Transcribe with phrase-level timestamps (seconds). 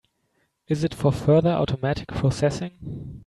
[0.67, 3.19] Is it for further automatic processing?